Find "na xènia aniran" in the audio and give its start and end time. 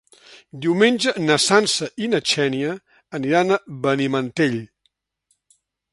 2.13-3.57